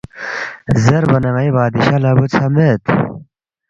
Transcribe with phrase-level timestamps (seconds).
[0.83, 2.81] زیربا نہ ”ن٘ئی بادشاہ لہ بُوژھا مید